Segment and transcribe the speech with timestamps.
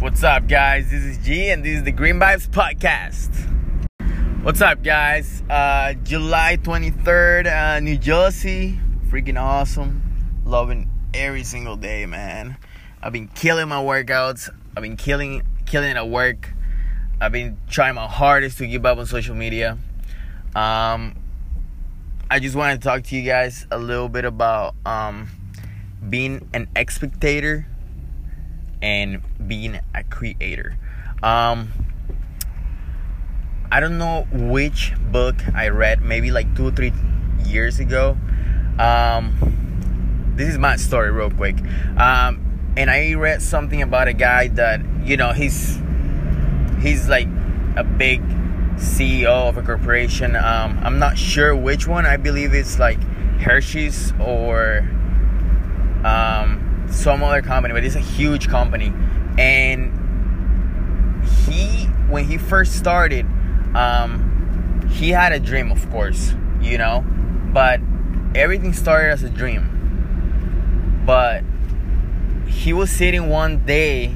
[0.00, 0.90] What's up, guys?
[0.90, 3.28] This is G, and this is the Green Vibes Podcast.
[4.42, 5.42] What's up, guys?
[5.50, 8.80] Uh, July 23rd, uh, New Jersey.
[9.08, 10.00] Freaking awesome.
[10.46, 12.56] Loving every single day, man.
[13.02, 14.48] I've been killing my workouts.
[14.74, 16.50] I've been killing killing at work.
[17.20, 19.76] I've been trying my hardest to keep up on social media.
[20.54, 21.14] Um,
[22.30, 25.28] I just wanted to talk to you guys a little bit about um,
[26.08, 27.66] being an expectator
[28.82, 30.76] and being a creator.
[31.22, 31.72] Um,
[33.72, 36.92] I don't know which book I read, maybe like two or three
[37.44, 38.16] years ago.
[38.78, 41.56] Um, this is my story, real quick.
[41.96, 45.78] Um, and I read something about a guy that you know he's
[46.80, 47.28] he's like
[47.76, 48.22] a big
[48.76, 50.34] CEO of a corporation.
[50.34, 52.06] Um, I'm not sure which one.
[52.06, 53.00] I believe it's like
[53.40, 54.78] Hershey's or
[56.04, 58.92] um, some other company, but it's a huge company.
[59.38, 59.92] And
[61.46, 63.26] he, when he first started,
[63.74, 67.04] um, he had a dream, of course, you know,
[67.52, 67.80] but
[68.34, 71.02] everything started as a dream.
[71.06, 71.42] But
[72.46, 74.14] he was sitting one day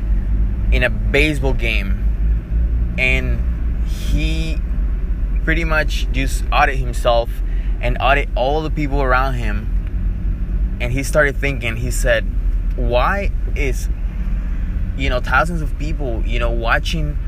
[0.72, 4.58] in a baseball game and he
[5.44, 7.30] pretty much just audit himself
[7.80, 12.26] and audit all the people around him and he started thinking he said
[12.76, 13.88] why is
[14.96, 17.18] you know thousands of people you know watching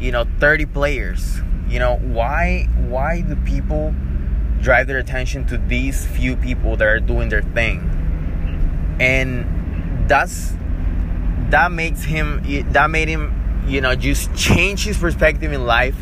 [0.00, 1.40] you know 30 players?
[1.68, 3.94] You know why why do people
[4.60, 7.80] drive their attention to these few people that are doing their thing?
[9.00, 10.54] And that's
[11.50, 15.96] that makes him that made him you know, just change his perspective in life,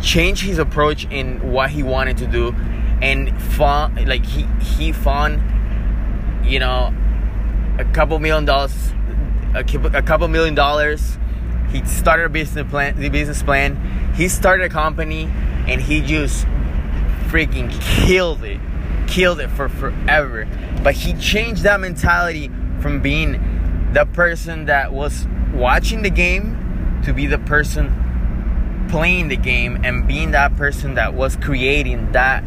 [0.00, 2.54] change his approach in what he wanted to do,
[3.02, 5.40] and found like he he found,
[6.44, 6.94] you know,
[7.78, 8.92] a couple million dollars,
[9.54, 11.18] a, couple million dollars.
[11.70, 12.98] He started a business plan.
[12.98, 14.12] The business plan.
[14.14, 15.24] He started a company,
[15.68, 16.46] and he just
[17.28, 17.70] freaking
[18.06, 18.60] killed it,
[19.06, 20.48] killed it for forever.
[20.82, 22.50] But he changed that mentality
[22.80, 29.36] from being the person that was watching the game to be the person playing the
[29.36, 32.42] game and being that person that was creating that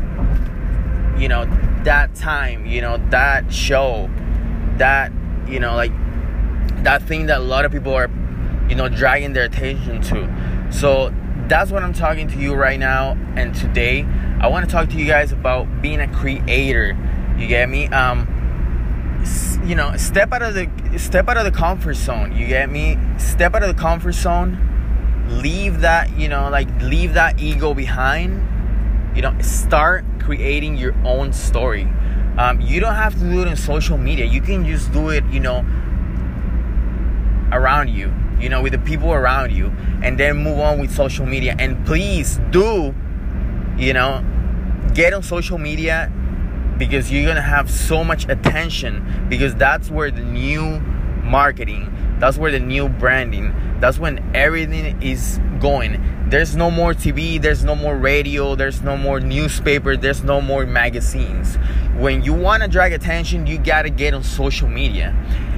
[1.18, 1.46] you know
[1.84, 4.10] that time you know that show
[4.78, 5.12] that
[5.48, 5.92] you know like
[6.84, 8.10] that thing that a lot of people are
[8.70, 10.70] you know dragging their attention to.
[10.72, 11.14] So
[11.48, 14.06] that's what i'm talking to you right now and today
[14.40, 16.98] i want to talk to you guys about being a creator.
[17.38, 17.88] You get me?
[17.88, 18.30] Um
[19.66, 22.36] you know step out of the step out of the comfort zone.
[22.36, 22.98] You get me?
[23.18, 24.58] Step out of the comfort zone.
[25.30, 28.48] Leave that you know like leave that ego behind.
[29.16, 31.88] You know start creating your own story
[32.38, 34.26] um, you don't have to do it in social media.
[34.26, 35.66] You can just do it you know
[37.52, 39.68] around you you know with the people around you
[40.02, 41.56] and then move on with social media.
[41.60, 42.96] And please do
[43.78, 44.26] you know
[44.94, 46.12] get on social media
[46.78, 50.80] because you're gonna have so much attention because that's where the new
[51.24, 51.90] marketing
[52.20, 55.98] that's where the new branding that's when everything is going.
[56.30, 60.66] There's no more tv there's no more radio there's no more newspaper there's no more
[60.66, 61.56] magazines.
[61.98, 65.16] When you want to drag attention you gotta get on social media.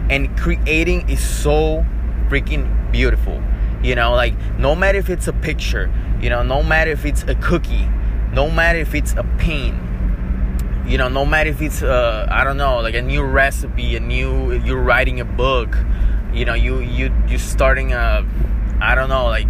[0.09, 1.83] And creating is so
[2.29, 3.41] freaking beautiful.
[3.83, 5.91] You know like no matter if it's a picture
[6.22, 7.87] you know no matter if it's a cookie
[8.31, 9.75] no matter if it's a paint
[10.87, 13.99] you know no matter if it's uh, i don't know like a new recipe a
[13.99, 15.75] new you're writing a book
[16.33, 18.25] you know you you you starting a
[18.81, 19.47] i don't know like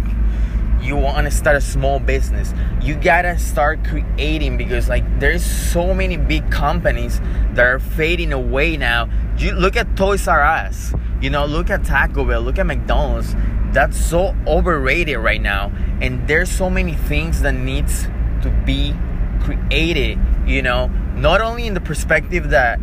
[0.80, 2.52] you want to start a small business
[2.86, 7.20] you gotta start creating because like there's so many big companies
[7.54, 9.08] that are fading away now.
[9.38, 13.34] You look at toys r us you know look at taco bell look at mcdonald's.
[13.72, 15.72] That's so overrated right now.
[16.00, 18.04] And there's so many things that needs
[18.42, 18.94] to be
[19.40, 20.86] created you know
[21.16, 22.78] not only in the perspective that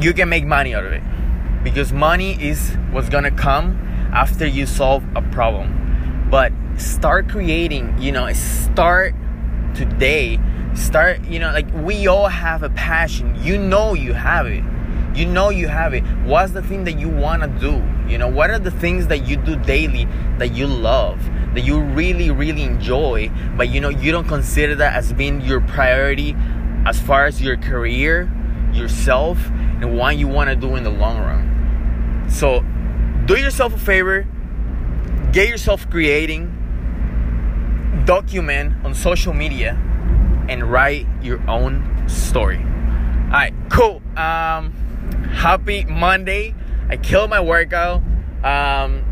[0.00, 1.02] you can make money out of it
[1.62, 3.76] because money is what's gonna come
[4.12, 5.83] after you solve a problem
[6.34, 9.14] but start creating you know start
[9.72, 10.36] today.
[10.74, 13.40] Start you know like we all have a passion.
[13.40, 14.64] You know you have it.
[15.16, 16.02] You know you have it.
[16.24, 17.80] What's the thing that you want to do?
[18.10, 20.08] You know what are the things that you do daily
[20.38, 24.92] that you love that you really really enjoy but you know you don't consider that
[24.96, 26.34] as being your priority
[26.84, 28.28] as far as your career,
[28.72, 29.38] yourself,
[29.80, 32.26] and what you want to do in the long run.
[32.28, 32.64] So,
[33.24, 34.26] do yourself a favor,
[35.34, 36.46] get yourself creating,
[38.06, 39.72] document on social media,
[40.48, 42.58] and write your own story.
[42.58, 44.00] All right, cool.
[44.16, 44.70] Um,
[45.32, 46.54] happy Monday.
[46.88, 48.00] I killed my workout.
[48.44, 49.02] Um,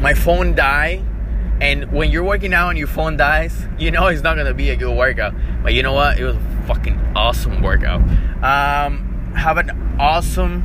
[0.00, 1.04] my phone died.
[1.60, 4.70] and when you're working out and your phone dies you know it's not gonna be
[4.70, 8.00] a good workout but you know what it was a fucking awesome workout
[8.42, 10.64] um, have an awesome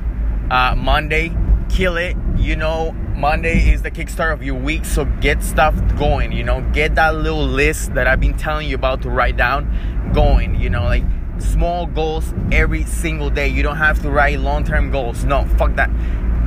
[0.50, 1.31] uh, monday
[1.69, 6.31] kill it you know monday is the kickstart of your week so get stuff going
[6.31, 6.62] you know?
[6.74, 10.69] Get that little list that i've been telling you about to write down going you
[10.69, 10.83] know?
[10.83, 11.04] Like
[11.39, 13.48] small goals every single day.
[13.48, 15.24] You don't have to write long-term goals.
[15.24, 15.89] No fuck that.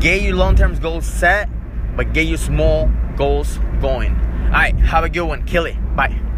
[0.01, 1.49] Get your long-term goals set
[1.95, 4.17] but get your small goals going.
[4.47, 5.45] All right have a good one.
[5.45, 5.77] Kill it.
[5.95, 6.32] Bye